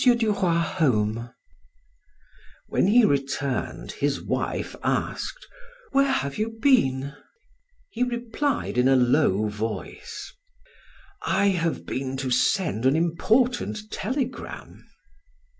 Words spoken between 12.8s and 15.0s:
an important telegram."